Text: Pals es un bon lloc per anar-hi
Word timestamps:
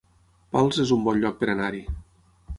Pals 0.55 0.79
es 0.85 0.93
un 0.95 1.03
bon 1.09 1.21
lloc 1.25 1.39
per 1.43 1.51
anar-hi 1.55 1.85